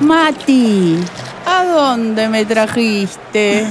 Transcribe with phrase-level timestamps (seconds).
[0.00, 0.96] Mati,
[1.46, 3.66] ¿a dónde me trajiste?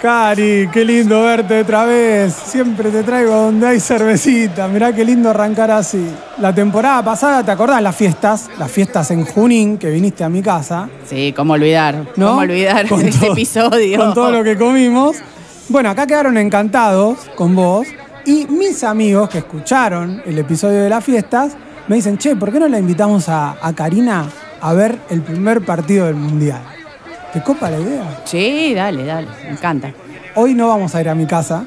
[0.00, 2.32] Cari, qué lindo verte otra vez.
[2.34, 4.68] Siempre te traigo donde hay cervecita.
[4.68, 6.06] Mirá qué lindo arrancar así.
[6.38, 8.50] La temporada pasada, ¿te acordás las fiestas?
[8.58, 10.88] Las fiestas en Junín, que viniste a mi casa.
[11.08, 12.04] Sí, cómo olvidar.
[12.16, 12.28] ¿No?
[12.28, 13.98] ¿Cómo olvidar Con ese todo- episodio?
[13.98, 15.16] Con todo lo que comimos.
[15.70, 17.86] Bueno, acá quedaron encantados con vos.
[18.26, 21.56] Y mis amigos que escucharon el episodio de las fiestas
[21.88, 24.26] me dicen, che, ¿por qué no la invitamos a, a Karina
[24.66, 26.62] a ver el primer partido del Mundial?
[27.32, 28.22] ¿Te copa la idea?
[28.24, 29.26] Sí, dale, dale.
[29.44, 29.92] Me encanta.
[30.36, 31.64] Hoy no vamos a ir a mi casa,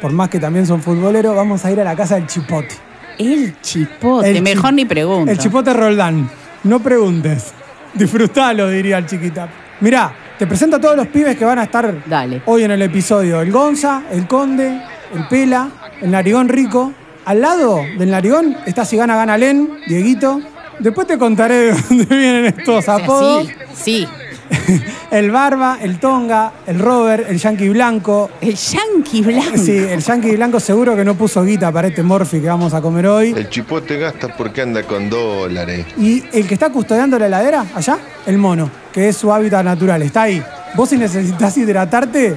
[0.00, 2.74] por más que también son futboleros, vamos a ir a la casa del Chipote.
[3.18, 5.30] El chipote, El mejor chi- ni pregunto.
[5.30, 6.30] El Chipote Roldán.
[6.64, 7.52] No preguntes.
[7.92, 9.48] Disfrutalo, diría el chiquita.
[9.80, 12.40] Mirá, te presento a todos los pibes que van a estar Dale.
[12.46, 13.40] hoy en el episodio.
[13.42, 14.80] El Gonza, el Conde,
[15.14, 15.68] el Pela,
[16.00, 16.92] el Narigón Rico.
[17.26, 20.40] Al lado del Narigón está Si Gana Gana Len, Dieguito.
[20.80, 23.46] Después te contaré de dónde vienen estos O sea, apodos.
[23.74, 24.08] sí, sí.
[25.10, 29.58] El Barba, el Tonga, el Robert, el Yankee Blanco, El yankee blanco.
[29.58, 32.80] Sí, el Yankee Blanco seguro que no puso guita para este Morphy que vamos a
[32.80, 33.30] comer hoy.
[33.36, 35.86] El chipote gasta porque anda con dólares.
[35.98, 40.02] Y el que está custodiando la heladera, allá, el mono, que es su hábitat natural,
[40.02, 40.42] está ahí.
[40.76, 42.36] Vos si necesitas hidratarte,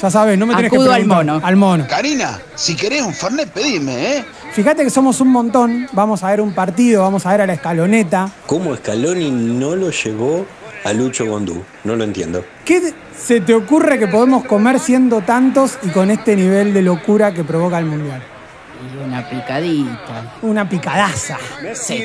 [0.00, 1.24] ya sabes, no me tenés que Acudo al preguntar.
[1.26, 1.46] mono.
[1.46, 1.86] Al mono.
[1.88, 4.24] Karina, si querés un Fernet, pedime, ¿eh?
[4.52, 7.54] Fíjate que somos un montón, vamos a ver un partido, vamos a ver a la
[7.54, 8.28] escaloneta.
[8.46, 10.46] ¿Cómo Scaloni no lo llevó
[10.84, 11.62] a Lucho Gondú?
[11.84, 12.44] No lo entiendo.
[12.64, 17.32] ¿Qué se te ocurre que podemos comer siendo tantos y con este nivel de locura
[17.34, 18.22] que provoca el Mundial?
[18.84, 20.34] Y una picadita.
[20.42, 21.38] Una picadaza.
[21.74, 22.04] Sí.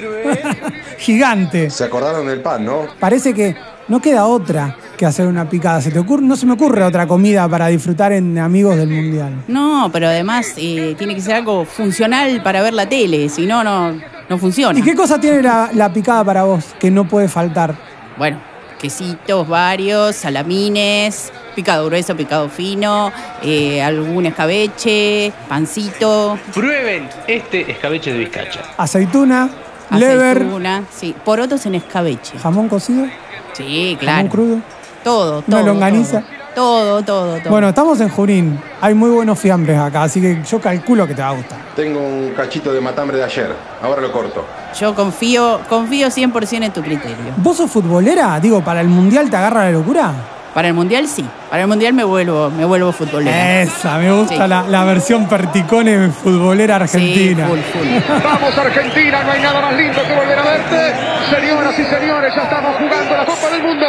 [0.97, 1.69] Gigante.
[1.69, 2.87] Se acordaron del pan, ¿no?
[2.99, 3.55] Parece que
[3.87, 5.79] no queda otra que hacer una picada.
[5.81, 6.23] ¿Se te ocurre?
[6.23, 9.31] No se me ocurre otra comida para disfrutar en Amigos del Mundial.
[9.47, 13.63] No, pero además eh, tiene que ser algo funcional para ver la tele, si no,
[13.63, 13.93] no,
[14.27, 14.77] no funciona.
[14.77, 17.75] ¿Y qué cosa tiene la, la picada para vos que no puede faltar?
[18.17, 18.41] Bueno,
[18.77, 23.09] quesitos varios, salamines, picado grueso, picado fino,
[23.41, 28.59] eh, algún escabeche, pancito, Prueben este escabeche de bizcacha.
[28.77, 29.49] Aceituna,
[29.91, 32.37] lever, aceituna, sí, porotos en escabeche.
[32.37, 33.05] jamón cocido,
[33.53, 34.29] Sí, jamón claro.
[34.29, 34.57] crudo.
[35.03, 35.43] Todo, todo.
[35.47, 36.21] Una longaniza.
[36.55, 37.49] Todo, todo, todo.
[37.51, 38.59] Bueno, estamos en Junín.
[38.81, 41.59] Hay muy buenos fiambres acá, así que yo calculo que te va a gustar.
[41.75, 43.53] Tengo un cachito de matambre de ayer.
[43.81, 44.43] Ahora lo corto.
[44.77, 47.33] Yo confío, confío 100% en tu criterio.
[47.37, 48.39] ¿Vos sos futbolera?
[48.39, 50.11] Digo, ¿para el Mundial te agarra la locura?
[50.53, 51.23] Para el mundial sí.
[51.49, 53.61] Para el mundial me vuelvo, me vuelvo futbolera.
[53.61, 54.49] Esa, me gusta Sí.
[54.49, 57.45] la, la versión perticone futbolera argentina.
[57.45, 58.23] Sí, full, full.
[58.23, 60.93] Vamos Argentina, no hay nada más lindo que volver a verte.
[61.29, 63.85] Señoras y señores, ya estamos jugando la Copa del Mundo.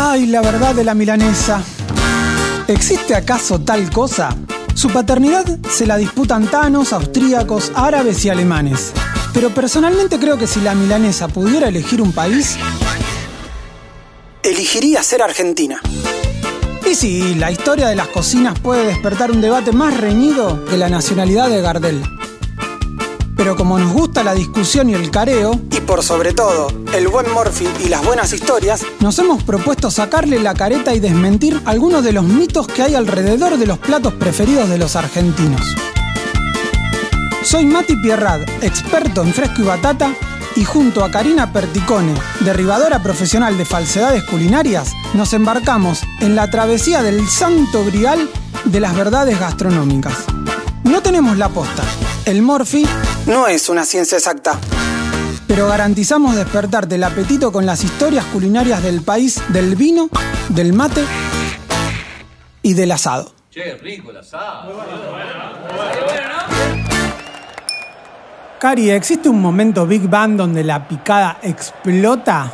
[0.00, 1.60] Ay, la verdad de la milanesa.
[2.68, 4.28] ¿Existe acaso tal cosa?
[4.74, 8.92] Su paternidad se la disputan tanos, austríacos, árabes y alemanes.
[9.34, 12.56] Pero personalmente creo que si la milanesa pudiera elegir un país,
[14.44, 15.80] elegiría ser Argentina.
[16.88, 20.88] Y sí, la historia de las cocinas puede despertar un debate más reñido que la
[20.88, 22.17] nacionalidad de Gardel.
[23.38, 27.32] Pero como nos gusta la discusión y el careo, y por sobre todo el buen
[27.32, 32.12] Morphy y las buenas historias, nos hemos propuesto sacarle la careta y desmentir algunos de
[32.12, 35.62] los mitos que hay alrededor de los platos preferidos de los argentinos.
[37.44, 40.12] Soy Mati Pierrad, experto en fresco y batata,
[40.56, 47.04] y junto a Karina Perticone, derribadora profesional de falsedades culinarias, nos embarcamos en la travesía
[47.04, 48.28] del santo grial
[48.64, 50.24] de las verdades gastronómicas.
[50.82, 51.84] No tenemos la posta.
[52.24, 52.84] El Morphy
[53.28, 54.58] no es una ciencia exacta.
[55.46, 60.08] Pero garantizamos despertarte el apetito con las historias culinarias del país del vino,
[60.48, 61.04] del mate
[62.62, 63.32] y del asado.
[68.58, 72.50] Cari, ¿existe un momento Big Bang donde la picada explota?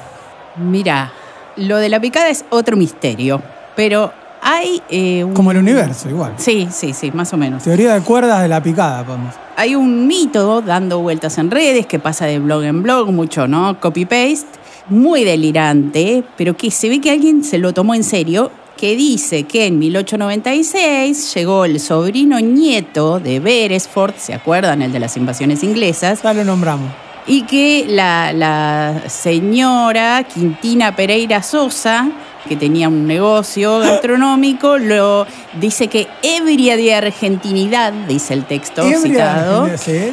[0.56, 1.12] Mira,
[1.56, 3.42] lo de la picada es otro misterio,
[3.74, 4.12] pero
[4.46, 5.32] hay eh, un...
[5.32, 6.34] Como el universo, igual.
[6.36, 7.62] Sí, sí, sí, más o menos.
[7.62, 9.34] Teoría de cuerdas de la picada, podemos.
[9.56, 13.80] Hay un mito dando vueltas en redes que pasa de blog en blog, mucho, ¿no?
[13.80, 14.46] Copy-paste,
[14.90, 19.44] muy delirante, pero que se ve que alguien se lo tomó en serio, que dice
[19.44, 24.82] que en 1896 llegó el sobrino nieto de Beresford, ¿se acuerdan?
[24.82, 26.90] El de las invasiones inglesas, Ya lo nombramos.
[27.26, 32.10] y que la, la señora Quintina Pereira Sosa,
[32.48, 35.26] que tenía un negocio gastronómico, lo
[35.60, 39.68] dice que ebria de argentinidad, dice el texto Ebria citado,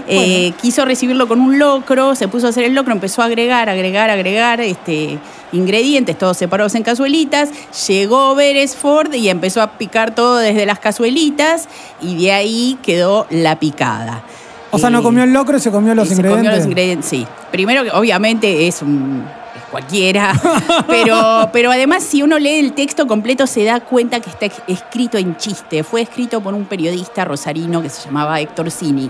[0.07, 3.69] eh, quiso recibirlo con un locro, se puso a hacer el locro, empezó a agregar,
[3.69, 5.19] agregar, agregar este,
[5.51, 7.49] ingredientes, todos separados en cazuelitas,
[7.87, 11.67] llegó Beresford y empezó a picar todo desde las cazuelitas
[12.01, 14.23] y de ahí quedó la picada.
[14.73, 16.45] O sea, no Eh, comió el locro y se comió los se ingredientes.
[16.45, 17.27] comió los ingredientes, sí.
[17.51, 19.25] Primero, obviamente es un
[19.71, 20.33] cualquiera,
[20.87, 25.17] pero, pero además si uno lee el texto completo se da cuenta que está escrito
[25.17, 25.83] en chiste.
[25.83, 29.09] Fue escrito por un periodista rosarino que se llamaba Héctor Cini,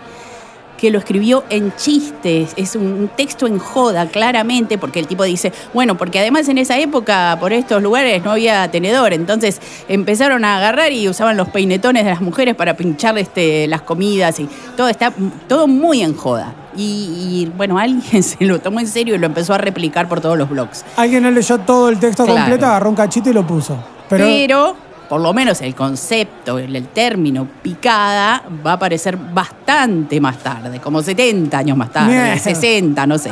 [0.81, 5.53] que lo escribió en chistes, es un texto en joda, claramente, porque el tipo dice,
[5.75, 10.57] bueno, porque además en esa época por estos lugares no había tenedor, entonces empezaron a
[10.57, 14.87] agarrar y usaban los peinetones de las mujeres para pinchar este, las comidas y todo
[14.89, 15.13] está
[15.47, 16.55] todo muy en joda.
[16.75, 20.19] Y, y, bueno, alguien se lo tomó en serio y lo empezó a replicar por
[20.19, 20.83] todos los blogs.
[20.95, 22.39] Alguien no leyó todo el texto Claro.
[22.39, 23.77] completo, agarró un cachito y lo puso.
[24.09, 24.75] Pero, Pero,
[25.11, 31.01] por lo menos el concepto, el, término picada va a aparecer bastante más tarde, como
[31.01, 32.39] 70 años más tarde, Bien.
[32.39, 33.31] 60, no sé.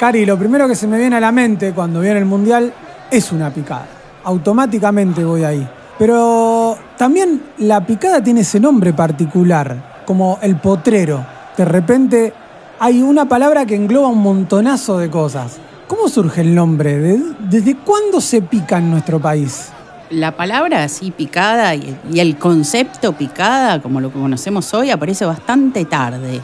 [0.00, 2.72] Cari, lo primero que se me viene a la mente cuando viene el mundial
[3.10, 3.86] es una picada.
[4.24, 5.68] Automáticamente voy ahí.
[5.98, 11.26] Pero también la picada tiene ese nombre particular, como el potrero.
[11.58, 12.32] De repente
[12.78, 15.58] hay una palabra que engloba un montonazo de cosas.
[15.88, 16.96] ¿Cómo surge el nombre?
[16.96, 19.72] ¿De- ¿Desde cuándo se pica en nuestro país?
[20.10, 25.84] La palabra así picada y, el concepto picada, como lo que conocemos hoy, aparece bastante
[25.84, 26.40] tarde.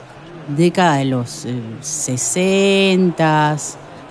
[0.56, 3.56] Década de los eh, 60.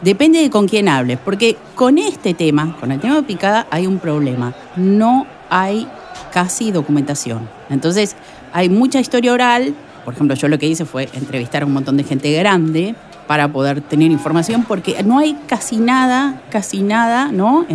[0.01, 3.87] Depende de con quién hables, porque con este tema, con el tema de picada, hay
[3.87, 4.53] un problema.
[4.77, 5.85] No hay
[6.31, 7.49] casi documentación.
[7.69, 8.15] Entonces,
[8.53, 9.75] hay mucha historia oral.
[10.05, 12.95] Por ejemplo, yo lo que hice fue entrevistar a un montón de gente grande
[13.27, 17.65] para poder tener información, porque no hay casi nada, casi nada, ¿no?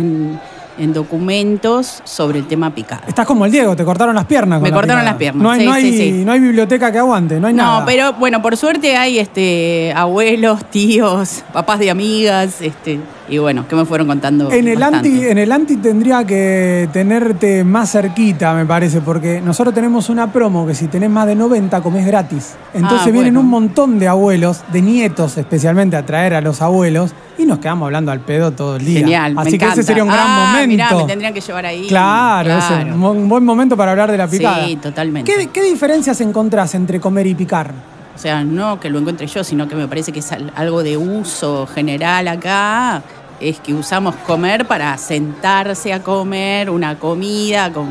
[0.77, 3.03] En documentos sobre el tema picada.
[3.07, 4.59] Estás como el Diego, te cortaron las piernas.
[4.59, 5.11] con Me la cortaron picada.
[5.11, 6.11] las piernas, No hay, sí, no hay, sí, sí.
[6.25, 7.85] no hay biblioteca que aguante, no hay No, nada.
[7.85, 13.75] pero bueno, por suerte hay este abuelos, tíos, papás de amigas, este, y bueno, que
[13.75, 14.51] me fueron contando.
[14.51, 15.09] En el, bastante.
[15.09, 20.31] anti, en el anti tendría que tenerte más cerquita, me parece, porque nosotros tenemos una
[20.31, 22.55] promo que si tenés más de 90 comés gratis.
[22.73, 23.39] Entonces Ah, vienen bueno.
[23.41, 27.85] un montón de abuelos, de nietos especialmente, a traer a los abuelos y nos quedamos
[27.87, 28.99] hablando al pedo todo el día.
[29.01, 30.67] Genial, me Así que ese sería un gran Ah, momento.
[30.67, 31.87] mirá, me tendrían que llevar ahí.
[31.87, 32.65] Claro, es
[32.95, 34.65] un buen momento para hablar de la picada.
[34.65, 35.31] Sí, totalmente.
[35.31, 37.71] ¿Qué, qué diferencias encontrás entre comer y picar?
[38.17, 40.81] O sea, no que lo encuentre yo, sino que me parece que es al- algo
[40.81, 43.03] de uso general acá.
[43.39, 47.87] Es que usamos comer para sentarse a comer una comida con,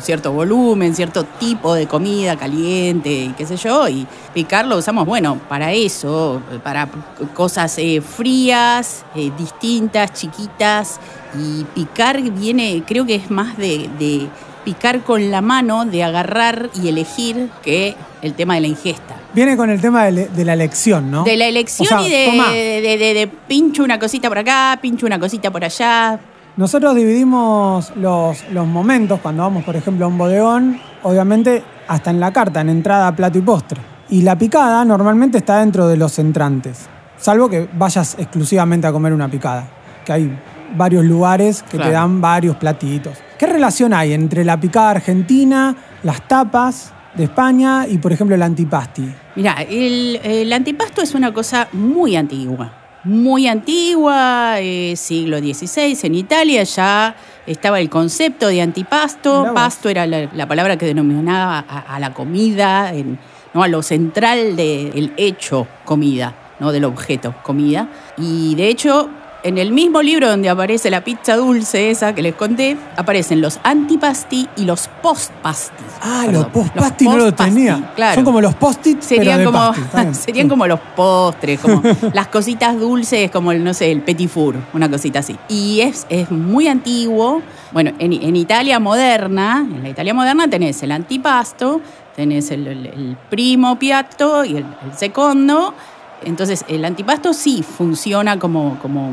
[0.00, 3.86] cierto volumen, cierto tipo de comida caliente y qué sé yo.
[3.86, 6.88] Y picar lo usamos, bueno, para eso, para
[7.34, 10.98] cosas eh, frías, eh, distintas, chiquitas.
[11.38, 14.30] Y picar viene, creo que es más de
[14.66, 19.14] picar con la mano, de agarrar y elegir que el tema de la ingesta.
[19.32, 21.22] Viene con el tema de, le- de la elección, ¿no?
[21.22, 25.20] De la elección O sea, y de, de, pincho una cosita por acá, pincho una
[25.20, 26.18] cosita por allá.
[26.56, 32.18] Nosotros dividimos los, los momentos cuando vamos, por ejemplo, a un bodegón, obviamente hasta en
[32.18, 33.80] la carta, en entrada, plato y postre.
[34.08, 36.86] Y la picada normalmente está dentro de los entrantes,
[37.18, 39.68] salvo que vayas exclusivamente a comer una picada,
[40.04, 40.38] que hay
[40.74, 43.16] varios lugares que te dan varios platitos.
[43.38, 48.42] ¿Qué relación hay entre la picada argentina, las tapas de España y, por ejemplo, el
[48.42, 49.04] antipasti?
[49.36, 52.72] Mira, el, el antipasto es una cosa muy antigua.
[53.04, 57.14] Muy antigua, eh, siglo XVI, en Italia ya
[57.46, 59.52] estaba el concepto de antipasto.
[59.54, 63.18] Pasto era la, la palabra que denominaba a, a la comida, en-
[63.54, 63.62] ¿no?
[63.62, 66.72] a lo central del hecho comida, ¿no?
[66.72, 67.88] del objeto comida.
[68.18, 69.08] Y de hecho,
[69.46, 73.58] en el mismo libro donde aparece la pizza dulce esa que les conté, aparecen los
[73.62, 75.84] antipasti y los postpasti.
[76.02, 77.92] Ah, Perdón, los post-pasti no lo tenía.
[77.94, 78.14] Claro.
[78.16, 79.58] Son como los post-its, pero Serían de como,
[79.92, 80.14] pasti.
[80.24, 84.56] Serían como los postres, como las cositas dulces, como el, no sé, el petit four,
[84.74, 85.36] una cosita así.
[85.48, 87.40] Y es, es muy antiguo.
[87.72, 91.80] Bueno, en, en Italia moderna, en la Italia moderna tenés el antipasto,
[92.14, 95.74] tenés el, el- el primo piatto y el, el secondo.
[96.22, 99.10] Entonces, el antipasto sí funciona como, como,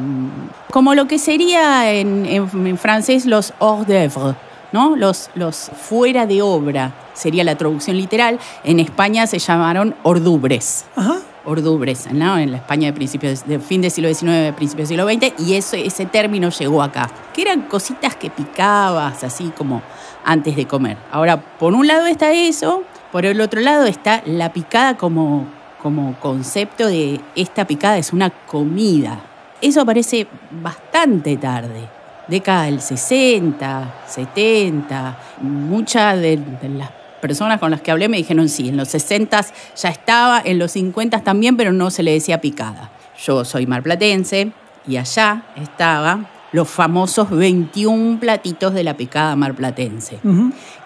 [0.71, 4.35] como lo que sería en, en- en francés los hors d'oeuvre,
[4.71, 4.95] ¿no?
[4.95, 8.39] Los, los fuera de obra sería la traducción literal.
[8.63, 10.85] En España se llamaron ordubres.
[10.95, 11.17] Ajá.
[11.45, 12.37] Ordubres, ¿no?
[12.37, 15.55] En la España de principios de fin del siglo XIX, principios del siglo XX, y
[15.55, 17.09] eso, ese término llegó acá.
[17.33, 19.81] Que eran cositas que picabas, así como
[20.23, 20.95] antes de comer.
[21.11, 25.45] Ahora, por un lado está eso, por el otro lado está la picada como,
[25.83, 29.19] como concepto de esta picada es una comida.
[29.61, 31.87] Eso aparece bastante tarde
[32.27, 36.89] década del 60, 70, muchas de, de las
[37.21, 40.71] personas con las que hablé me dijeron sí, en los 60 ya estaba, en los
[40.71, 42.91] 50 también, pero no se le decía picada.
[43.23, 44.51] Yo soy marplatense
[44.87, 50.19] y allá estaba los famosos 21 platitos de la picada marplatense,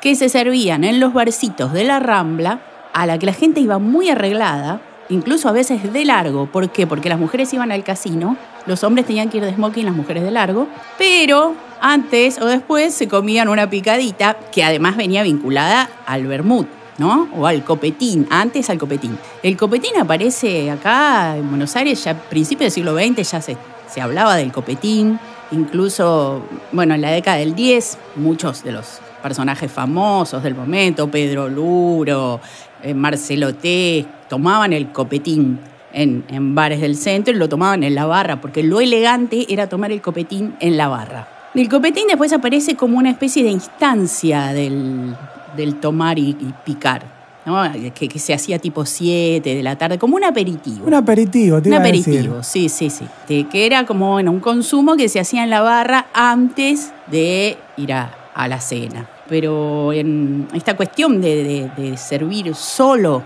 [0.02, 2.62] que se servían en los barcitos de la Rambla
[2.94, 6.48] a la que la gente iba muy arreglada, incluso a veces de largo.
[6.48, 6.88] ¿Por qué?
[6.88, 10.24] Porque las mujeres iban al casino, los hombres tenían que ir de smoking, las mujeres
[10.24, 16.28] de largo, pero antes o después se comían una picadita que además venía vinculada al
[16.28, 16.68] vermut.
[16.98, 17.30] ¿no?
[17.38, 19.20] O al copetín, antes al copetín.
[19.44, 23.56] El copetín aparece acá en Buenos Aires ya a principios del siglo XX, ya se,
[23.88, 25.20] se hablaba del copetín,
[25.52, 31.48] incluso, bueno, en la década del 10, muchos de los personajes famosos del momento, Pedro
[31.50, 32.40] Luro,
[32.82, 35.60] eh, Marcelo T, tomaban el copetín
[35.94, 39.68] en, en bares del centro y lo tomaban en la barra, porque lo elegante era
[39.68, 41.28] tomar el copetín en la barra.
[41.56, 45.16] El copetín después aparece como una especie de instancia del,
[45.56, 47.04] del tomar y, y picar,
[47.46, 47.64] ¿no?
[47.96, 50.86] que, que se hacía tipo 7 de la tarde, como un aperitivo.
[50.86, 52.44] Un aperitivo, te Un iba a aperitivo, decir.
[52.44, 53.06] sí, sí, sí.
[53.28, 57.58] Que, que era como bueno, un consumo que se hacía en la barra antes de
[57.78, 59.10] ir a, a la cena.
[59.28, 61.44] Pero en esta cuestión de,
[61.76, 63.24] de- de servir solo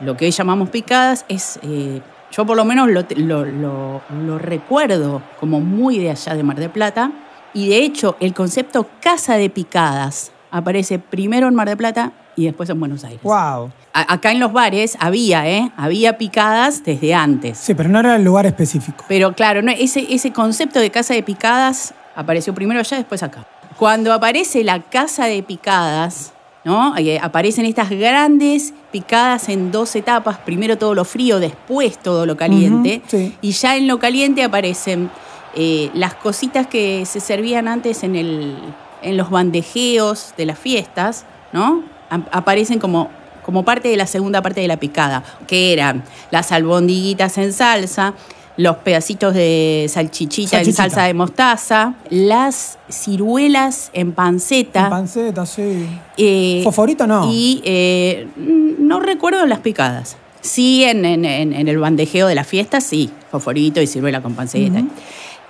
[0.00, 2.00] lo que hoy llamamos picadas es, eh,
[2.32, 6.56] yo por lo menos lo, lo- lo- lo recuerdo como muy de allá de Mar
[6.56, 7.10] del Plata.
[7.52, 12.44] Y de hecho, el concepto casa de picadas aparece primero en Mar del Plata y
[12.44, 13.20] después en Buenos Aires.
[13.22, 13.70] Wow.
[13.92, 15.72] A- Acá en los bares había, ¿eh?
[15.76, 17.58] Había picadas desde antes.
[17.58, 19.04] Sí, pero no era el lugar específico.
[19.08, 23.46] Pero claro, no, ese, ese concepto de casa de picadas apareció primero allá, después acá.
[23.76, 26.32] Cuando aparece la casa de picadas,
[26.64, 26.96] ¿no?
[26.96, 32.36] Eh, aparecen estas grandes picadas en dos etapas, primero todo lo frío, después todo lo
[32.36, 33.02] caliente.
[33.06, 33.36] Sí.
[33.40, 35.10] Y ya en lo caliente aparecen
[35.54, 38.56] eh, las cositas que se servían antes en, el,
[39.02, 41.82] en los bandejeos de las fiestas, ¿no?
[42.10, 43.08] Aparecen como,
[43.44, 48.14] como parte de la segunda parte de la picada, que eran las albondiguitas en salsa,
[48.60, 54.84] los pedacitos de salchichita, en salsa de mostaza, las ciruelas en panceta.
[54.84, 55.86] En panceta, sí.
[56.16, 57.30] Eh, ¿Fosforito no?
[57.32, 60.16] Y eh, no recuerdo las picadas.
[60.42, 63.10] Sí, en, en- en- en el bandejeo de la fiesta, sí.
[63.30, 64.82] Fosforito y ciruela con panceta.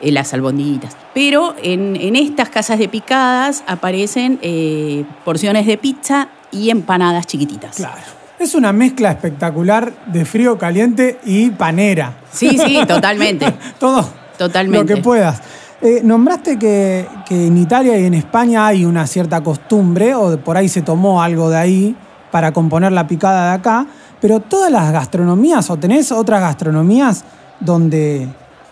[0.01, 0.97] eh, las albondiguitas.
[1.13, 7.77] Pero en, en estas casas de picadas aparecen eh, porciones de pizza y empanadas chiquititas.
[7.77, 8.01] Claro.
[8.41, 12.21] Es una mezcla espectacular de frío caliente y panera.
[12.33, 13.53] Sí, sí, totalmente.
[13.79, 14.95] Todo Totalmente.
[14.95, 15.43] lo que puedas.
[15.83, 20.57] Eh, nombraste que, que en Italia y en España hay una cierta costumbre, o por
[20.57, 21.97] ahí se tomó algo de ahí
[22.31, 23.87] para componer la picada de acá,
[24.23, 27.27] pero todas las gastronomías, o tenés otras gastronomías
[27.61, 28.27] donde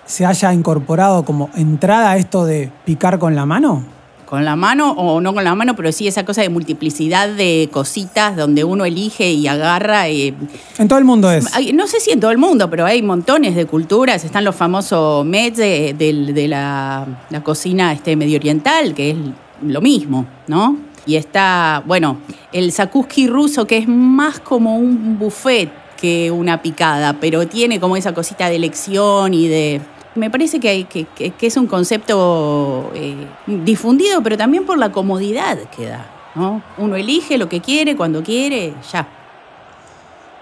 [0.06, 3.97] se haya incorporado como entrada esto de picar con la mano?
[4.28, 7.70] Con la mano o no con la mano, pero sí esa cosa de multiplicidad de
[7.72, 10.08] cositas donde uno elige y agarra.
[10.10, 10.34] eh,
[10.76, 11.46] En todo el mundo es.
[11.72, 14.24] No sé si en todo el mundo, pero hay montones de culturas.
[14.24, 19.16] Están los famosos mets de, de la, la cocina este, medio oriental, que es
[19.62, 20.76] lo mismo, ¿no?
[21.06, 22.18] Y está, bueno,
[22.52, 27.96] el sakuski ruso, que es más como un buffet que una picada, pero tiene como
[27.96, 29.80] esa cosita de elección y de...
[30.14, 33.14] Me parece que, hay, que, que- que es un concepto eh,
[33.46, 36.62] difundido, pero también por la comodidad que da, ¿no?
[36.78, 39.06] Uno elige lo que quiere, cuando quiere, ya.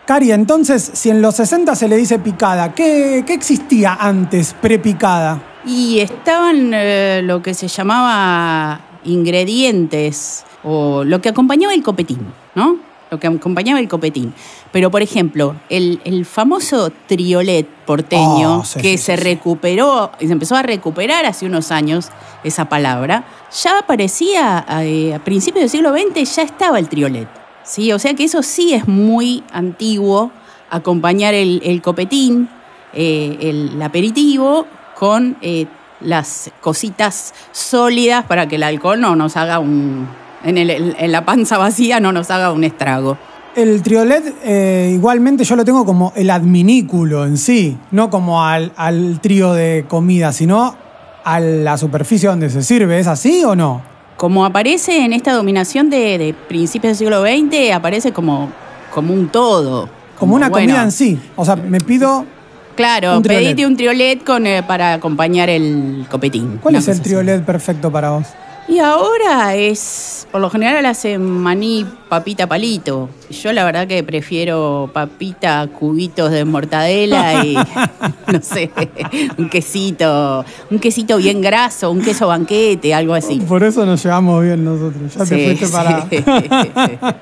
[0.07, 5.43] Cari, entonces, si en los 60 se le dice picada, ¿qué, qué existía antes, prepicada?
[5.67, 12.21] Y estaban eh, lo que se llamaba ingredientes o lo que acompañaba el copetín,
[12.55, 12.77] ¿no?
[13.11, 14.35] Lo que acompañaba el copetín.
[14.73, 20.11] Pero, por ejemplo, el, el famoso triolet porteño Oh, sí, que sí, se sí, recuperó,
[20.19, 22.09] y se empezó a recuperar hace unos años
[22.43, 23.25] esa palabra,
[23.63, 27.29] ya aparecía eh, a principios del siglo XX, ya estaba el triolet.
[27.63, 27.93] ¿sí?
[27.93, 30.33] O sea que eso sí es muy antiguo,
[30.71, 32.49] acompañar el, el copetín,
[32.93, 34.67] eh, el aperitivo,
[34.99, 35.67] con eh,
[36.01, 40.09] las cositas sólidas para que el alcohol no nos haga un.
[40.47, 43.19] En, el- en la panza vacía no nos haga un estrago.
[43.55, 48.73] El triolet, eh, igualmente yo lo tengo como el adminículo en sí, no como al,
[48.77, 50.77] al trío de comida, sino
[51.25, 52.99] a la superficie donde se sirve.
[52.99, 53.83] ¿Es así o no?
[54.19, 58.51] Como aparece en esta dominación de, de principios del siglo XX, aparece como,
[58.95, 59.89] como un todo.
[60.19, 61.19] Como una bueno, comida en sí.
[61.35, 62.25] O sea, me pido.
[62.77, 66.59] Claro, un pedite un triolet con, eh, para acompañar el copetín.
[66.63, 67.01] ¿Cuál es el así.
[67.03, 68.27] triolet perfecto para vos?
[68.69, 73.09] Y ahora es, por lo general hacen maní, papita, palito.
[73.31, 77.55] Yo la verdad que prefiero papita, cubitos de mortadela y,
[78.33, 78.71] no sé,
[79.39, 83.39] un quesito, un quesito bien graso, un queso banquete, algo así.
[83.41, 85.15] Por eso nos llevamos bien nosotros.
[85.15, 85.73] Ya te Sí, fuiste sí.
[85.73, 86.07] para.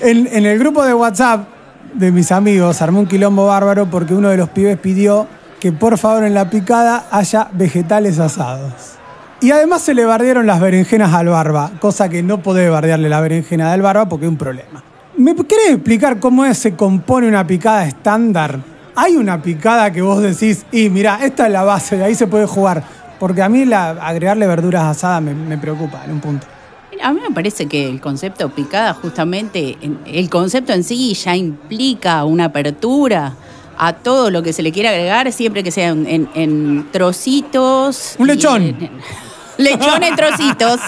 [0.00, 1.46] en, en el grupo de WhatsApp
[1.92, 5.26] de mis amigos armé un quilombo bárbaro porque uno de los pibes pidió
[5.60, 8.97] que por favor en la picada haya vegetales asados.
[9.40, 13.20] Y además se le bardearon las berenjenas al barba, cosa que no podés bardearle la
[13.20, 14.82] berenjena del barba porque es un problema.
[15.16, 18.58] ¿Me querés explicar cómo es- se compone una picada estándar?
[18.96, 22.26] Hay una picada que vos decís, y mira, esta es la base, de ahí se
[22.26, 22.82] puede jugar.
[23.20, 26.46] Porque a mí la, agregarle verduras asadas me, me preocupa en un punto.
[27.02, 31.36] A mí me parece que el concepto picada, justamente, en- el concepto en sí ya
[31.36, 33.34] implica una apertura
[33.76, 38.16] a todo lo que se le quiera agregar, siempre que sea en, trocitos.
[38.18, 38.62] Un lechón.
[38.62, 38.90] en- en-
[39.58, 40.80] lechón en trocitos.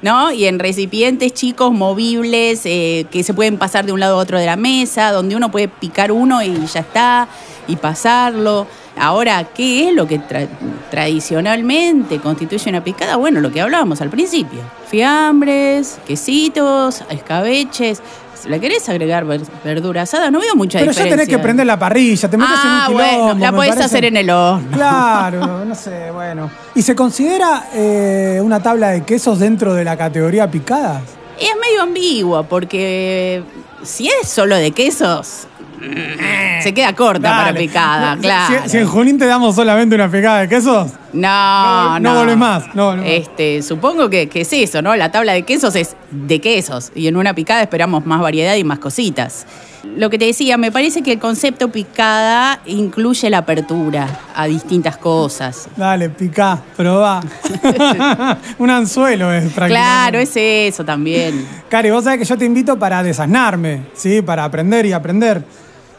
[0.00, 0.30] ¿No?
[0.30, 4.38] Y en recipientes chicos, movibles, eh, que se pueden pasar de un lado a otro
[4.38, 7.26] de la mesa, donde uno puede picar uno y ya está,
[7.66, 8.68] y pasarlo.
[8.96, 10.46] Ahora, ¿qué es lo que tra-
[10.92, 13.16] tradicionalmente constituye una picada?
[13.16, 14.60] Bueno, lo que hablábamos al principio.
[14.88, 18.00] Fiambres, quesitos, escabeches.
[18.42, 21.24] Si le querés agregar ver- verdura asada, no veo mucha Pero ya diferencia.
[21.26, 23.24] tenés que prender la parrilla, te metes Ah, en un quilombo.
[23.24, 23.84] bueno, la podés parece.
[23.86, 24.68] hacer en el horno.
[24.72, 26.50] Claro, no sé, bueno.
[26.74, 31.02] ¿Y se considera eh, una tabla de quesos dentro de la categoría picadas?
[31.40, 33.42] Es medio ambigua porque
[33.82, 35.46] si es solo de quesos,
[36.62, 38.62] se queda corta para picada, claro.
[38.64, 42.12] Si, si en Junín te damos solamente una picada de quesos, No, No, no.
[42.12, 43.02] no volvés más, no, no.
[43.02, 44.94] Este, supongo que, que es eso, ¿no?
[44.96, 48.64] La tabla de quesos es de quesos y en una picada esperamos más variedad y
[48.64, 49.46] más cositas.
[49.96, 54.96] Lo que te decía, me parece que el concepto picada incluye la apertura a distintas
[54.96, 55.68] cosas.
[55.76, 57.20] dale, picá, probá.
[58.58, 59.68] un anzuelo es prácticamente.
[59.74, 61.46] Claro, es eso también.
[61.70, 64.20] Cari, vos sabés que yo te invito para desasnarme, ¿sí?
[64.20, 65.42] Para aprender y aprender.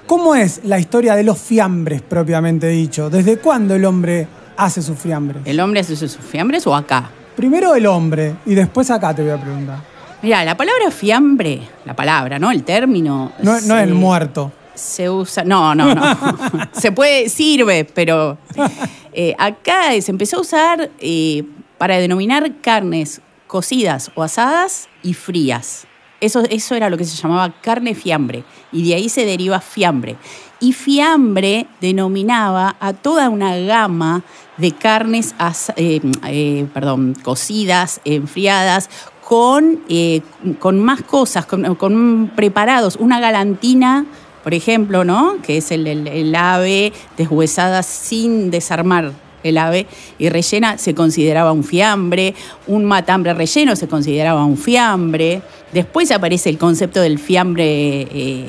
[0.09, 3.11] ¿Cómo es la historia de los fiambres propiamente dicho?
[3.11, 5.43] ¿Desde cuándo el hombre hace sus fiambres?
[5.45, 7.11] ¿El hombre hace sus fiambres o acá?
[7.35, 9.77] Primero el hombre y después acá te voy a preguntar.
[10.23, 12.49] Mira, la palabra fiambre, la palabra, ¿no?
[12.49, 13.33] El término.
[13.43, 14.51] No, no se- el muerto.
[14.73, 15.43] Se usa.
[15.43, 16.01] No, no, no.
[16.71, 18.39] se puede, sirve, pero.
[19.13, 21.43] eh, acá se empezó a usar eh,
[21.77, 25.85] para denominar carnes cocidas o asadas y frías.
[26.21, 28.43] Eso, eso era lo que se llamaba carne fiambre.
[28.71, 30.15] Y de ahí se deriva fiambre.
[30.59, 34.23] Y fiambre denominaba a toda una gama
[34.57, 35.33] de carnes
[35.77, 38.89] eh, eh, perdón, cocidas, enfriadas,
[39.25, 40.21] con, eh,
[40.59, 42.97] con más cosas, con, preparados.
[42.97, 44.05] Una galantina,
[44.43, 45.37] por ejemplo, ¿no?
[45.43, 51.63] Que es el- el ave deshuesada sin desarmar el ave y rellena se consideraba un
[51.63, 52.33] fiambre,
[52.67, 55.41] un matambre relleno se consideraba un fiambre.
[55.73, 58.45] Después aparece el concepto del fiambre eh,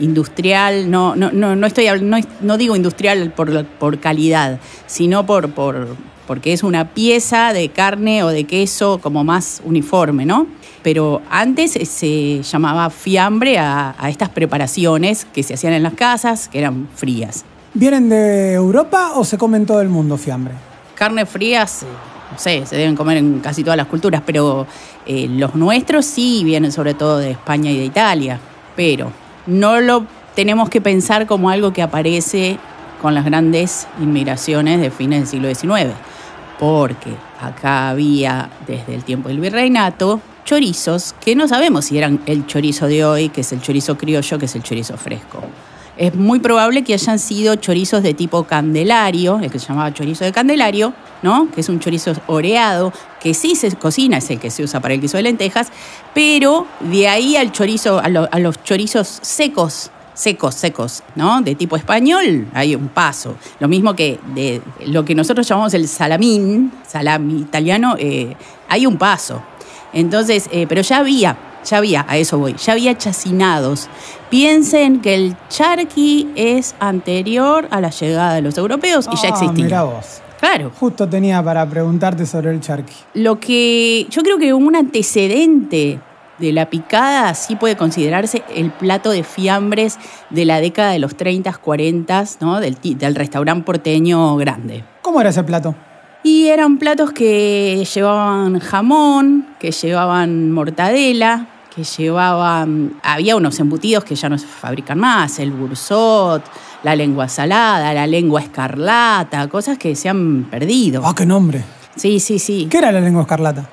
[0.00, 6.52] industrial, no, no, no, no, no, no digo industrial por, calidad, sino por, por, porque
[6.52, 10.46] es una pieza de carne o de queso como más uniforme, ¿no?
[10.82, 16.48] Pero antes eh, se llamaba fiambre a estas preparaciones que se hacían en las casas,
[16.48, 17.44] que eran frías.
[17.74, 20.52] ¿Vienen de Europa o se comen todo el mundo fiambre?
[20.94, 21.86] Carnes frías, eh,
[22.30, 24.66] no sé, se deben comer en casi todas las culturas, pero
[25.06, 28.38] eh, los nuestros sí vienen sobre todo de España y de Italia.
[28.76, 29.10] Pero
[29.46, 30.04] no lo
[30.34, 32.58] tenemos que pensar como algo que aparece
[33.00, 35.94] con las grandes inmigraciones de fines del siglo XIX,
[36.58, 42.46] porque acá había desde el tiempo del virreinato chorizos que no sabemos si eran el
[42.46, 45.42] chorizo de hoy, que es el chorizo criollo, que es el chorizo fresco.
[46.02, 50.24] Es muy probable que hayan sido chorizos de tipo candelario, el que se llamaba chorizo
[50.24, 51.48] de candelario, ¿no?
[51.52, 54.94] Que es un chorizo oreado, que sí se cocina, es el que se usa para
[54.94, 55.68] el guiso de lentejas,
[56.12, 61.40] pero de ahí al chorizo, a, lo- a los chorizos secos, secos, secos, ¿no?
[61.40, 63.36] De tipo español, hay un paso.
[63.60, 68.34] Lo mismo que de lo que nosotros llamamos el salamín, salami italiano, eh,
[68.68, 69.40] hay un paso.
[69.92, 73.88] Entonces, eh, pero ya había, ya había, a eso voy, ya había chacinados.
[74.30, 79.28] Piensen que el charqui es anterior a la llegada de los europeos y ya Ah,
[79.30, 79.64] existía.
[79.64, 80.22] mirá vos.
[80.40, 80.72] Claro.
[80.80, 82.92] Justo tenía para preguntarte sobre el charqui.
[83.14, 86.00] Lo que yo creo que un antecedente
[86.38, 89.98] de la picada sí puede considerarse el plato de fiambres
[90.30, 92.58] de la década de los 30, 40, ¿no?
[92.58, 94.82] del, del restaurante porteño grande.
[95.02, 95.74] ¿Cómo era ese plato?
[96.24, 103.00] Y eran platos que llevaban jamón, que llevaban mortadela, que llevaban...
[103.02, 106.42] Había unos embutidos que ya no se fabrican más, el bursot,
[106.82, 111.02] la lengua salada, la lengua escarlata, cosas que se han perdido.
[111.04, 111.64] Ah, qué nombre.
[111.96, 112.68] Sí, sí, sí.
[112.70, 113.68] ¿Qué era la lengua escarlata?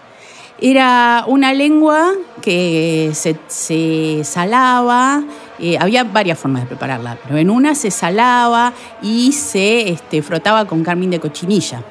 [0.62, 5.24] Era una lengua que se, se salaba,
[5.58, 10.66] eh, había varias formas de prepararla, pero en una se salaba y se este, frotaba
[10.66, 11.82] con carmín de cochinilla.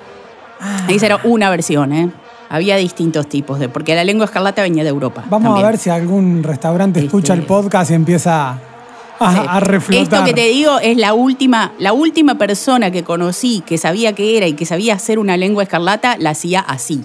[0.89, 2.11] Esa era una versión, ¿eh?
[2.51, 5.25] Había distintos tipos de, porque la lengua escarlata venía de Europa.
[5.29, 5.67] Vamos también.
[5.67, 8.59] a ver si algún restaurante escucha Este- el podcast y empieza a,
[9.57, 10.03] a reflotar.
[10.03, 14.37] Esto que te digo es la última, la última persona que conocí que sabía qué
[14.39, 17.05] era y que sabía hacer una lengua escarlata, la hacía así.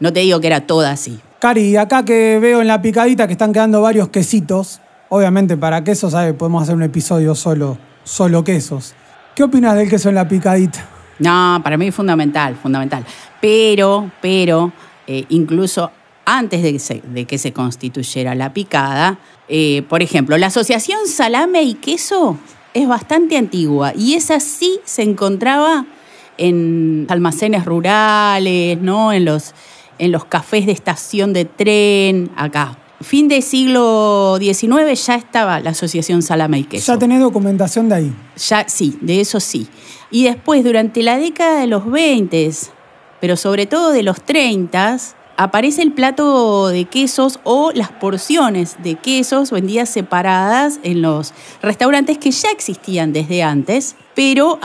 [0.00, 1.20] No te digo que era toda así.
[1.38, 4.80] Cari, acá que veo en la picadita que están quedando varios quesitos,
[5.14, 6.32] Obviamente para quesos, ¿sabe?
[6.32, 8.94] podemos hacer un episodio solo, solo quesos.
[9.34, 10.86] ¿Qué opinas del queso en la picadita?
[11.22, 13.04] No, para mí es fundamental, fundamental.
[13.40, 14.72] Pero, pero,
[15.06, 15.90] eh, incluso
[16.24, 21.06] antes de que, se, de que se constituyera la picada, eh, por ejemplo, la asociación
[21.06, 22.38] salame y queso
[22.74, 25.84] es bastante antigua y esa sí se encontraba
[26.38, 29.12] en almacenes rurales, ¿no?
[29.12, 29.54] En los,
[29.98, 32.78] en los cafés de estación de tren, acá.
[33.00, 36.92] Fin del siglo XIX ya estaba la asociación salame y queso.
[36.92, 38.12] Ya tenés documentación de ahí.
[38.48, 39.66] Ya, sí, de eso sí.
[40.12, 42.50] Y después, durante la década de los 20,
[43.20, 44.98] pero sobre todo de los 30,
[45.36, 52.18] aparece el plato de quesos o las porciones de quesos vendidas separadas en los restaurantes
[52.18, 54.58] que ya existían desde antes, pero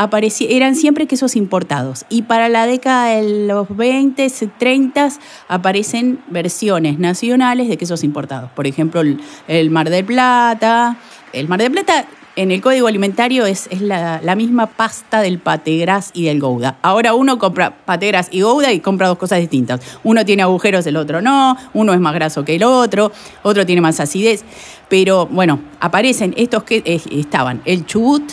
[0.49, 2.05] eran siempre quesos importados.
[2.09, 5.09] Y para la década de los 20, 30
[5.47, 8.51] aparecen versiones nacionales de quesos importados.
[8.51, 9.01] Por ejemplo,
[9.47, 10.97] el, Mar del Plata.
[11.33, 12.05] El Mar del Plata
[12.37, 16.77] en el código alimentario es, es la, la, misma pasta del pategras y del gouda.
[16.83, 19.81] Ahora uno compra pategras y gouda y compra dos cosas distintas.
[20.03, 23.81] Uno tiene agujeros, el otro no, uno es más graso que el otro, otro tiene
[23.81, 24.45] más acidez.
[24.87, 28.23] Pero bueno, aparecen estos que eh, estaban, el chubut,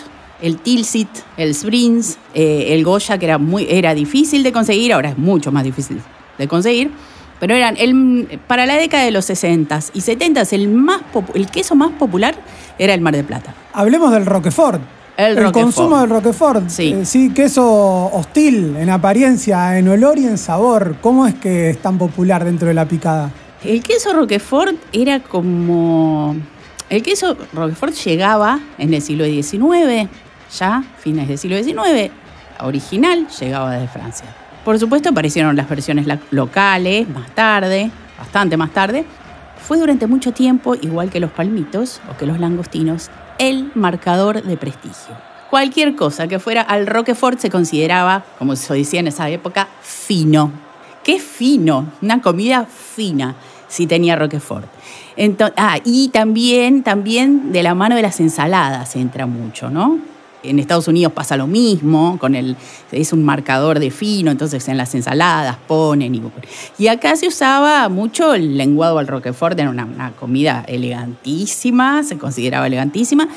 [0.43, 5.09] el tilsit, el springs, eh, el goya, que era, muy, era difícil de conseguir, ahora
[5.09, 6.03] es mucho más difícil
[6.37, 6.91] de conseguir
[7.45, 11.03] pero eran el, para la década de los 60 y 70 el, más
[11.35, 12.35] el queso más popular
[12.79, 13.55] era el Mar de Plata.
[13.75, 14.81] Hablemos del Roquefort.
[15.19, 16.71] El, el consumo del Roquefort.
[16.71, 16.95] Sí.
[16.95, 20.97] Eh, sí, queso hostil en apariencia, en olor y en sabor.
[21.03, 23.31] ¿Cómo es que es tan popular dentro de la picada?
[23.63, 26.37] El queso Roquefort era como...
[26.89, 30.09] El queso Roquefort llegaba en el siglo XIX,
[30.59, 32.11] ya, fines del siglo XIX,
[32.61, 34.35] original, llegaba desde Francia.
[34.65, 39.05] Por supuesto aparecieron las versiones locales más tarde, bastante más tarde.
[39.59, 44.57] Fue durante mucho tiempo, igual que los palmitos o que los langostinos, el marcador de
[44.57, 45.17] prestigio.
[45.51, 50.51] Cualquier cosa que fuera al Roquefort se consideraba, como se decía en esa época, fino.
[51.03, 51.87] ¿Qué fino?
[52.01, 53.37] Una comida fina
[53.69, 54.67] si tenía Roquefort.
[55.57, 60.14] Ah, y también, también de la mano de las ensaladas entra mucho, ¿no?
[60.45, 62.57] En Estados Unidos pasa lo mismo, con el,
[62.93, 66.15] es un marcador de fino, entonces en las ensaladas ponen.
[66.79, 72.19] Y, acá se usaba mucho el lenguado al Roquefort, era una, una comida elegantísima, se
[72.19, 73.29] consideraba elegantísima.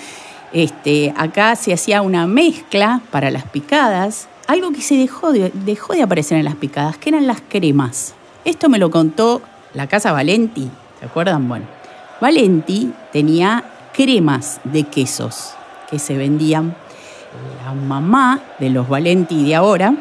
[0.53, 5.93] Este, acá se hacía una mezcla para las picadas, algo que se dejó de, dejó
[5.93, 8.13] de aparecer en las picadas, que eran las cremas.
[8.45, 9.41] Esto me lo contó
[9.73, 11.47] la casa Valenti, ¿se acuerdan?
[11.47, 11.65] Bueno,
[12.21, 15.53] Valenti tenía cremas de quesos
[15.89, 16.75] que se vendían
[17.63, 19.93] la mamá de los Valenti de ahora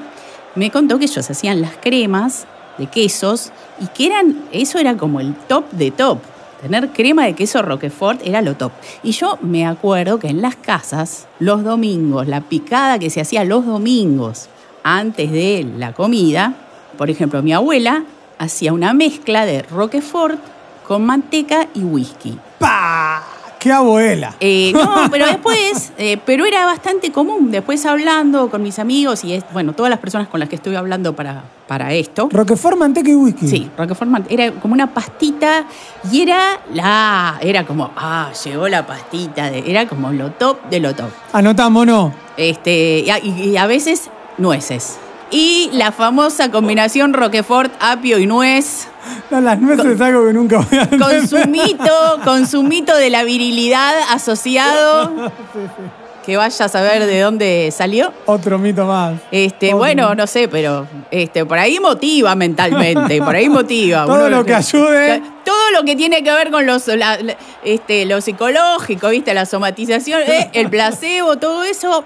[0.55, 2.47] me contó que ellos hacían las cremas
[2.79, 6.19] de quesos y que eran, eso era como el top de top.
[6.61, 8.73] Tener crema de queso Roquefort era lo top.
[9.03, 13.45] Y yo me acuerdo que en las casas, los domingos, la picada que se hacía
[13.45, 14.49] los domingos
[14.83, 16.55] antes de la comida,
[16.97, 18.05] por ejemplo, mi abuela
[18.39, 20.39] hacía una mezcla de Roquefort
[20.87, 22.39] con manteca y whisky.
[22.59, 23.36] ¡Pah!
[23.67, 24.37] ¡Qué abuela!
[24.39, 27.51] Eh, no, pero después, eh, pero era bastante común.
[27.51, 30.77] Después hablando con mis amigos y, es, bueno, todas las personas con las que estuve
[30.77, 32.29] hablando para, para esto.
[32.31, 33.49] Roquefort, manteca y whisky.
[33.49, 35.65] Sí, Roquefort, era como una pastita
[36.13, 40.79] y era la, era como, ah, llegó la pastita, de, era como lo top de
[40.79, 41.11] lo top.
[41.33, 42.15] Anotamos, ¿no?
[42.37, 45.01] Este, y a, y a veces nueces.
[45.31, 48.89] Y la famosa combinación Roquefort, apio y nuez.
[49.31, 51.01] No, las nueces con, es algo que nunca voy a entender.
[51.01, 55.09] Con su mito, con su mito de la virilidad asociado.
[55.53, 55.83] sí, sí.
[56.25, 58.13] Que vaya a saber de dónde salió.
[58.25, 59.15] Otro mito más.
[59.31, 60.15] Este, Otro bueno, mito.
[60.17, 64.05] no sé, pero este, por ahí motiva mentalmente, por ahí motiva.
[64.07, 65.23] Todo Uno lo que ayude.
[65.45, 69.35] Todo lo que tiene que ver con los, la, la, este, lo psicológico, ¿viste?
[69.35, 72.05] La somatización, eh, el placebo, todo eso,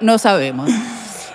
[0.00, 0.68] no sabemos.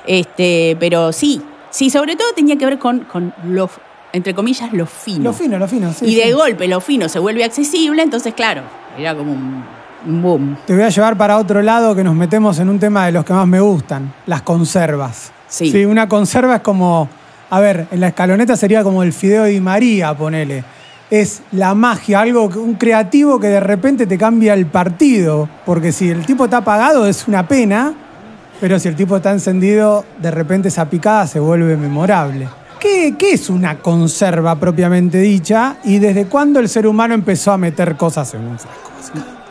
[0.07, 3.69] Este, pero sí, sí, sobre todo tenía que ver con, con lo,
[4.13, 5.23] entre comillas, lo fino.
[5.25, 6.05] Lo fino, lo fino, sí.
[6.05, 6.31] Y de sí.
[6.31, 8.61] golpe lo fino se vuelve accesible, entonces, claro,
[8.97, 9.63] era como un,
[10.07, 10.57] un boom.
[10.65, 13.25] Te voy a llevar para otro lado que nos metemos en un tema de los
[13.25, 15.31] que más me gustan, las conservas.
[15.47, 15.71] Sí.
[15.71, 17.09] Sí, una conserva es como,
[17.49, 20.63] a ver, en la escaloneta sería como el fideo de María, ponele.
[21.09, 25.47] Es la magia, algo, un creativo que de repente te cambia el partido.
[25.65, 27.93] Porque si el tipo está apagado es una pena,
[28.59, 32.47] pero si el tipo está encendido, de repente esa picada se vuelve memorable.
[32.79, 35.77] ¿Qué, ¿Qué, es una conserva propiamente dicha?
[35.83, 38.89] ¿Y desde cuándo el ser humano empezó a meter cosas en un frasco?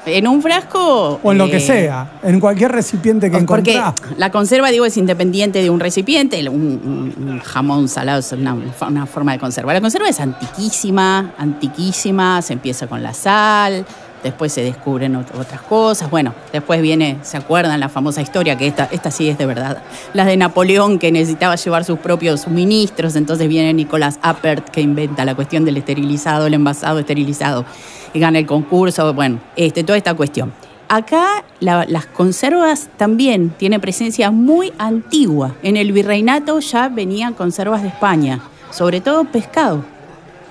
[0.06, 1.18] En un frasco.
[1.22, 4.18] O en lo que sea, en cualquier recipiente que Porque encontrás.
[4.18, 6.46] la conserva, digo, es independiente de un recipiente.
[6.48, 9.72] Un, un, un jamón salado es una, una, forma de conserva.
[9.72, 12.42] La conserva es antiquísima, antiquísima.
[12.42, 13.86] Se empieza con la sal,
[14.24, 16.10] después se descubren ot- otras cosas.
[16.10, 18.56] Bueno, después viene, ¿se acuerdan la famosa historia?
[18.58, 19.82] Que esta, esta sí es de verdad.
[20.14, 23.14] La de Napoleón, que necesitaba llevar sus propios suministros.
[23.14, 27.64] Entonces viene Nicolás Appert, que inventa la cuestión del esterilizado, el envasado esterilizado,
[28.12, 29.14] y gana el concurso.
[29.14, 30.52] Bueno, este, toda esta cuestión.
[30.88, 35.54] Acá la- las conservas también tienen presencia muy antigua.
[35.62, 39.84] En el virreinato ya venían conservas de España, sobre todo pescado.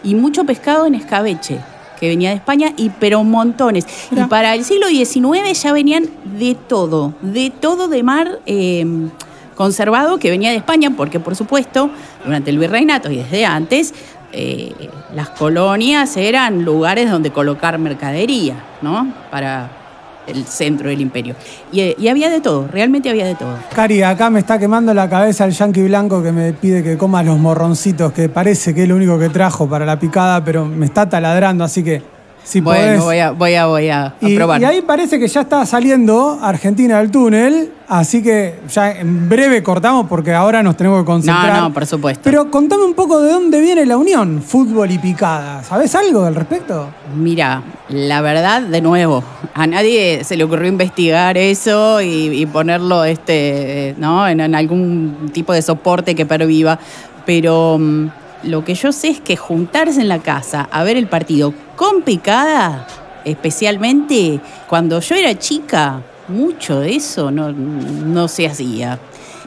[0.03, 1.59] Y mucho pescado en escabeche,
[2.03, 3.87] que venía de España, y pero montones.
[4.11, 8.85] Y para el siglo XIX ya venían de todo, de todo de mar eh,
[9.55, 11.89] conservado que venía de España, porque por supuesto,
[12.25, 13.93] durante el virreinato y desde antes,
[14.33, 14.73] eh,
[15.15, 19.13] las colonias eran lugares donde colocar mercadería, ¿no?
[19.31, 19.82] Para
[20.27, 21.35] el centro del imperio.
[21.71, 23.57] Y, eh, y había de todo, realmente había de todo.
[23.73, 27.23] Cari, acá me está quemando la cabeza el yanqui blanco que me pide que coma
[27.23, 30.85] los morroncitos, que parece que es lo único que trajo para la picada, pero me
[30.85, 32.12] está taladrando, así que
[32.43, 33.03] si bueno, podés.
[33.03, 34.61] voy a, voy a, voy a, a y, probar.
[34.61, 39.63] y ahí parece que ya está saliendo Argentina del túnel, así que ya en breve
[39.63, 41.53] cortamos porque ahora nos tenemos que concentrar.
[41.53, 42.21] No, no, por supuesto.
[42.23, 45.63] Pero contame un poco de dónde viene la unión, fútbol y picada.
[45.63, 46.89] ¿Sabés algo al respecto?
[47.15, 53.05] Mira, la verdad, de nuevo, a nadie se le ocurrió investigar eso y, y ponerlo
[53.05, 54.27] este, ¿no?
[54.27, 56.77] en, en algún tipo de soporte que perviva.
[57.25, 58.07] Pero mm,
[58.43, 62.01] lo que yo sé es que juntarse en la casa a ver el partido con
[62.01, 62.87] picada,
[63.25, 68.99] especialmente cuando yo era chica, mucho de eso no, no se hacía.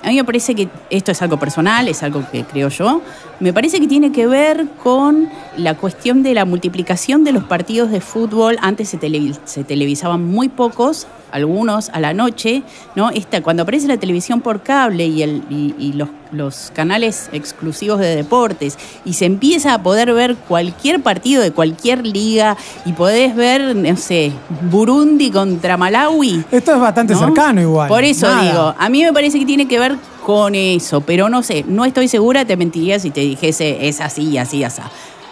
[0.03, 3.01] A mí me parece que esto es algo personal, es algo que creo yo.
[3.41, 7.91] Me parece que tiene que ver con la cuestión de la multiplicación de los partidos
[7.91, 8.57] de fútbol.
[8.61, 12.63] Antes se, televi- se televisaban muy pocos, algunos a la noche,
[12.95, 13.11] ¿no?
[13.11, 17.99] Esta, cuando aparece la televisión por cable y, el, y, y los, los canales exclusivos
[18.01, 23.35] de deportes y se empieza a poder ver cualquier partido de cualquier liga y podés
[23.35, 24.33] ver, no sé,
[24.71, 26.45] Burundi contra Malawi.
[26.51, 27.21] Esto es bastante ¿no?
[27.21, 27.89] cercano igual.
[27.89, 28.43] Por eso Nada.
[28.43, 31.85] digo, a mí me parece que tiene que ver con eso, pero no sé, no
[31.85, 34.83] estoy segura, te mentiría si te dijese es así, así, así.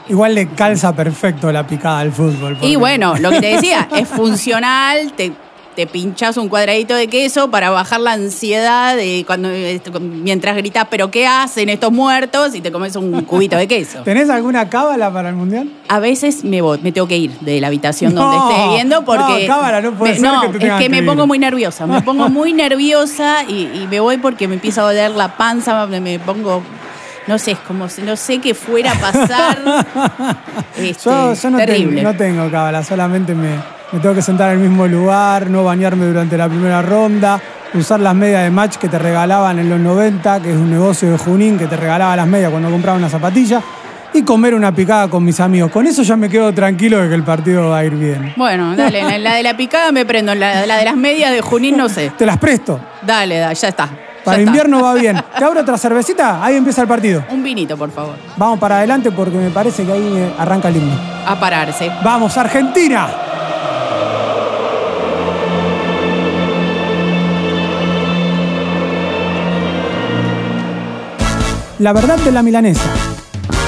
[0.08, 2.58] Igual le calza perfecto la picada al fútbol.
[2.60, 5.32] Y bueno, lo que te decía, es funcional, te,
[5.76, 9.48] te pinchas un cuadradito de queso para bajar la ansiedad de cuando
[10.00, 12.54] mientras gritas, pero ¿qué hacen estos muertos?
[12.54, 14.00] Y te comes un cubito de queso.
[14.04, 15.68] ¿Tenés alguna cábala para el mundial?
[15.88, 19.46] A veces me voy, me tengo que ir de la habitación donde esté viendo porque.
[19.48, 21.06] no, cámara, no puede me- ser no, que te es que que me ir.
[21.06, 21.86] pongo muy nerviosa.
[21.86, 25.86] Me pongo muy nerviosa y, y me voy porque me empieza a doler la panza,
[25.86, 26.62] me, me pongo.
[27.26, 29.58] No sé, es como si no sé qué fuera a pasar.
[30.76, 31.96] Este, Yo, yo no, terrible.
[31.96, 33.48] tengo, no tengo cábala, solamente me,
[33.94, 37.40] me tengo que sentar en el mismo lugar, no bañarme durante la primera ronda,
[37.74, 41.10] usar las medias de match que te regalaban en los 90, que es un negocio
[41.12, 43.60] de Junín que te regalaba las medias cuando compraba una zapatilla,
[44.12, 45.70] y comer una picada con mis amigos.
[45.72, 48.32] Con eso ya me quedo tranquilo de que el partido va a ir bien.
[48.36, 51.40] Bueno, dale, la, la de la picada me prendo, la, la de las medias de
[51.40, 52.10] Junín no sé.
[52.16, 52.80] Te las presto.
[53.02, 53.86] Dale, da, ya está.
[53.86, 54.48] ya Para está.
[54.48, 55.20] invierno va bien.
[55.38, 56.44] ¿Te abro otra cervecita?
[56.44, 57.24] Ahí empieza el partido.
[57.30, 58.14] Un vinito, por favor.
[58.36, 60.94] Vamos para adelante porque me parece que ahí arranca el himno.
[61.26, 61.90] A pararse.
[62.04, 63.08] ¡Vamos, Argentina!
[71.80, 72.88] La verdad de la milanesa.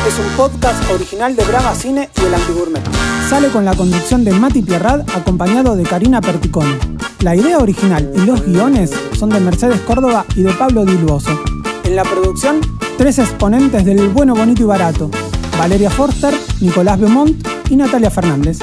[0.06, 2.82] Es un podcast original de Braga Cine y El Antigourmet.
[3.28, 6.78] Sale con la conducción de Mati Pierrad acompañado de Karina Perticone.
[7.20, 11.36] La idea original y los guiones son de Mercedes Córdoba y de Pablo Diluoso.
[11.82, 12.60] En la producción,
[12.96, 15.10] tres exponentes del bueno, bonito y barato.
[15.58, 18.58] Valeria Forster, Nicolás Beaumont y Natalia Fernández.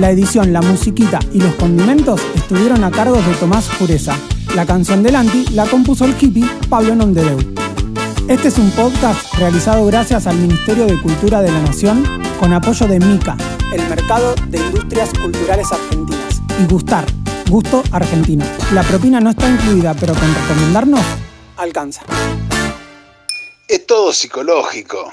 [0.00, 4.16] La edición, la musiquita y los condimentos estuvieron a cargo de Tomás Jureza.
[4.56, 7.59] La canción del Anti la compuso el hippie Pablo Nondedeu.
[8.30, 12.04] Este es un podcast realizado gracias al Ministerio de Cultura de la Nación
[12.38, 13.36] con apoyo de MICA,
[13.72, 17.06] el Mercado de Industrias Culturales Argentinas, y Gustar,
[17.50, 18.44] Gusto Argentino.
[18.72, 21.00] La propina no está incluida, pero con recomendarnos,
[21.56, 22.02] alcanza.
[23.66, 25.12] Es todo psicológico.